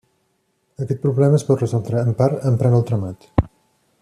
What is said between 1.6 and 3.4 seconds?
resoldre, en part, emprant el tramat.